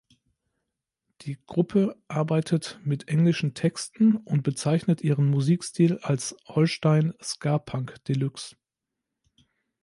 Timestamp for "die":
1.21-1.37